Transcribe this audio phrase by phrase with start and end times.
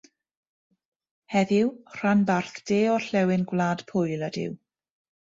[1.33, 1.67] Heddiw,
[1.97, 4.57] rhanbarth de-orllewin Gwlad Pwyl ydyw.